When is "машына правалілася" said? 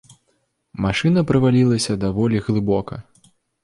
0.85-2.01